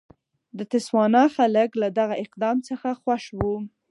[0.57, 3.55] د تسوانا خلک له دغه اقدام څخه خوښ وو.